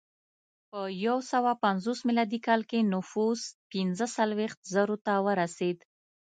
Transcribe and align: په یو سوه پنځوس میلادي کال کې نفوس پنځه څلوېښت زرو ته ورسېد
په 0.69 0.81
یو 1.05 1.17
سوه 1.31 1.51
پنځوس 1.63 1.99
میلادي 2.07 2.39
کال 2.47 2.61
کې 2.69 2.89
نفوس 2.93 3.41
پنځه 3.71 4.05
څلوېښت 4.17 4.59
زرو 4.73 4.95
ته 5.05 5.13
ورسېد 5.25 5.77